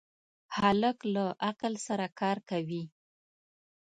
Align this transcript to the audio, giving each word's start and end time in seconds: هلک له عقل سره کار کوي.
هلک 0.57 0.97
له 1.13 1.25
عقل 1.47 1.73
سره 1.87 2.05
کار 2.19 2.37
کوي. 2.49 2.83